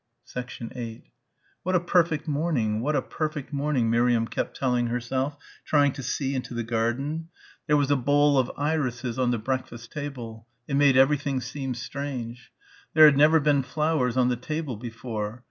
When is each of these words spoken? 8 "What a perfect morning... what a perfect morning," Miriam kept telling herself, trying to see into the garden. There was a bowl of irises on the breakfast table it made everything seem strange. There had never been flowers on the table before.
8 0.35 1.03
"What 1.61 1.75
a 1.75 1.79
perfect 1.79 2.27
morning... 2.27 2.79
what 2.81 2.95
a 2.95 3.03
perfect 3.03 3.53
morning," 3.53 3.91
Miriam 3.91 4.27
kept 4.27 4.57
telling 4.57 4.87
herself, 4.87 5.37
trying 5.63 5.91
to 5.91 6.01
see 6.01 6.33
into 6.33 6.55
the 6.55 6.63
garden. 6.63 7.27
There 7.67 7.77
was 7.77 7.91
a 7.91 7.95
bowl 7.95 8.39
of 8.39 8.51
irises 8.57 9.19
on 9.19 9.29
the 9.29 9.37
breakfast 9.37 9.91
table 9.91 10.47
it 10.67 10.73
made 10.73 10.97
everything 10.97 11.39
seem 11.39 11.75
strange. 11.75 12.51
There 12.95 13.05
had 13.05 13.15
never 13.15 13.39
been 13.39 13.61
flowers 13.61 14.17
on 14.17 14.29
the 14.29 14.35
table 14.37 14.75
before. 14.75 15.39